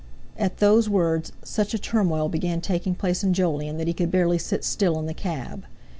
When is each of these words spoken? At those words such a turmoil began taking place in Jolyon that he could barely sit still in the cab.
At 0.35 0.57
those 0.57 0.89
words 0.89 1.31
such 1.43 1.75
a 1.75 1.77
turmoil 1.77 2.27
began 2.27 2.59
taking 2.59 2.95
place 2.95 3.23
in 3.23 3.35
Jolyon 3.35 3.77
that 3.77 3.85
he 3.85 3.93
could 3.93 4.09
barely 4.09 4.39
sit 4.39 4.63
still 4.63 4.97
in 4.97 5.05
the 5.05 5.13
cab. 5.13 5.63